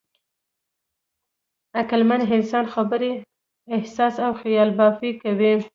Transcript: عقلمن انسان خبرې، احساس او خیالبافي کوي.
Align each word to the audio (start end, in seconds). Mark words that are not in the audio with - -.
عقلمن 1.81 2.21
انسان 2.35 2.65
خبرې، 2.75 3.13
احساس 3.75 4.15
او 4.25 4.31
خیالبافي 4.41 5.11
کوي. 5.21 5.53